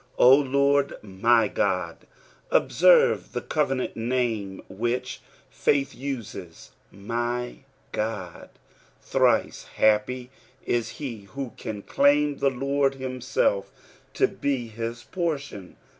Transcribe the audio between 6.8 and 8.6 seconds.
—"my Qod."